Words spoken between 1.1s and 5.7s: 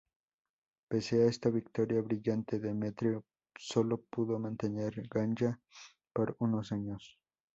a esta victoria brillante, Demetrio sólo pudo mantener Ganyá